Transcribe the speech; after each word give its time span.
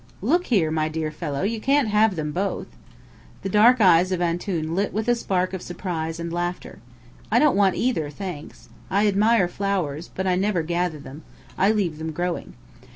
"Look 0.23 0.47
here, 0.47 0.71
my 0.71 0.89
dear 0.89 1.11
fellow, 1.11 1.43
you 1.43 1.59
can't 1.61 1.89
have 1.89 2.15
them 2.15 2.31
both!" 2.31 2.65
The 3.43 3.49
dark 3.49 3.79
eyes 3.79 4.11
of 4.11 4.19
Antoun 4.19 4.73
lit 4.73 4.93
with 4.93 5.07
a 5.07 5.13
spark 5.13 5.53
of 5.53 5.61
surprise 5.61 6.19
and 6.19 6.33
laughter. 6.33 6.79
"I 7.31 7.37
don't 7.37 7.55
want 7.55 7.75
either, 7.75 8.09
thanks. 8.09 8.69
I 8.89 9.05
admire 9.05 9.47
flowers, 9.47 10.09
but 10.15 10.25
I 10.25 10.35
never 10.35 10.63
gather 10.63 10.97
them. 10.97 11.21
I 11.55 11.71
leave 11.71 11.99
them 11.99 12.13
growing. 12.13 12.53